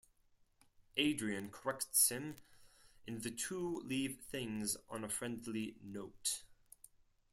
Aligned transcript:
Adrian 0.97 1.51
corrects 1.51 2.09
him 2.09 2.37
and 3.05 3.21
the 3.21 3.29
two 3.29 3.83
leave 3.85 4.19
things 4.21 4.75
on 4.89 5.03
a 5.03 5.07
friendly 5.07 5.75
note. 5.83 6.41